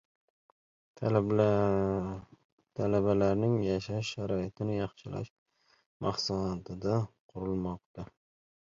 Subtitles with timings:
[2.75, 5.31] Talabalarning yashash sharoitini yaxshilash
[6.01, 8.11] maqsadida qurilmoqda.